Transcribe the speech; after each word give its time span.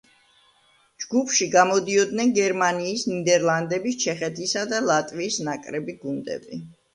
ჯგუფში 1.01 1.47
გამოდიოდნენ 1.55 2.31
გერმანიის, 2.37 3.03
ნიდერლანდების, 3.11 3.99
ჩეხეთისა 4.05 4.65
და 4.73 4.81
ლატვიის 4.89 5.39
ნაკრები 5.51 5.97
გუნდები. 6.01 6.61